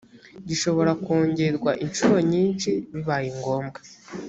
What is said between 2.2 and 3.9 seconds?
nyinshi bibaye ngombwa